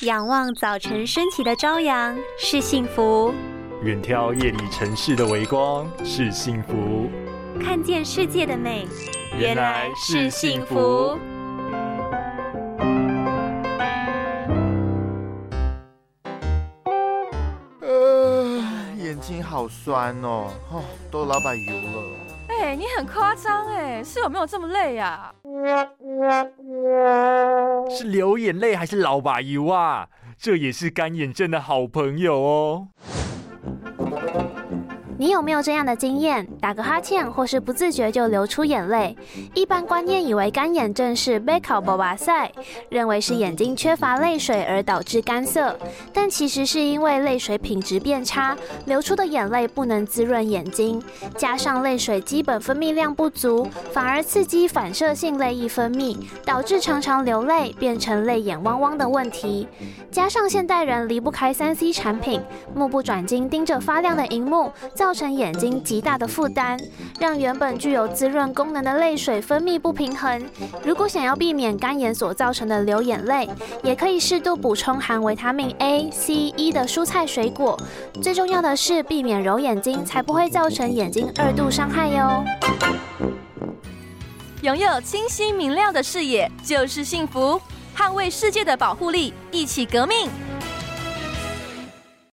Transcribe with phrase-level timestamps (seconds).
[0.00, 3.32] 仰望早晨升起的朝阳是幸福，
[3.82, 7.08] 远眺夜里城市的微光是幸福，
[7.62, 8.86] 看见世界的美
[9.38, 11.16] 原来是幸福。
[17.80, 18.60] 呃，
[18.98, 22.02] 眼睛好酸哦，哦，都老把油了。
[22.74, 25.32] 你很夸张哎，是有没有这么累呀？
[27.88, 30.08] 是流眼泪还是老把油啊？
[30.36, 32.88] 这也是干眼症的好朋友哦。
[35.16, 36.44] 你有没有这样的经验？
[36.60, 39.16] 打个哈欠，或是不自觉就流出眼泪。
[39.54, 42.50] 一般观念以为干眼症是贝考波巴塞，
[42.88, 45.78] 认为是眼睛缺乏泪水而导致干涩，
[46.12, 48.56] 但其实是因为泪水品质变差，
[48.86, 51.00] 流出的眼泪不能滋润眼睛，
[51.36, 59.68] 加上泪水基本分泌量不足，反而刺激反射性泪液分泌，导致常常流泪，变成泪眼汪汪的问题。
[60.10, 62.40] 加上现代人离不开三 C 产品，
[62.74, 64.72] 目不转睛盯着发亮的荧幕。
[65.04, 66.80] 造成眼睛极大的负担，
[67.20, 70.42] 让原本具有滋润功能的泪水分泌不平衡。
[70.82, 73.46] 如果想要避免干眼所造成的流眼泪，
[73.82, 77.78] 也可以适度补充含维他命 A、C、E 的蔬菜水果。
[78.22, 82.42] 最重要的是避免揉眼睛，才不会造成眼睛二度伤害哟。
[84.62, 87.60] 拥有清晰明亮的视野就是幸福，
[87.94, 90.30] 捍卫世界的保护力，一起革命。